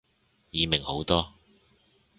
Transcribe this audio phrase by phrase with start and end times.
[0.49, 1.33] 易明好多